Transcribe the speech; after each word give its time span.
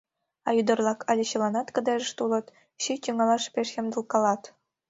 А 0.47 0.49
ӱдыр-влак 0.59 0.99
але 1.09 1.23
чыланат 1.31 1.67
кыдежыште 1.75 2.19
улыт, 2.25 2.47
сий 2.83 2.97
тӱҥалаш 3.03 3.43
пеш 3.53 3.69
ямдылкалат. 3.81 4.43